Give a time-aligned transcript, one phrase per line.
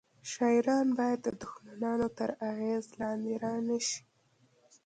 [0.31, 4.01] شاعران باید د دښمنانو تر اغیز لاندې رانه شي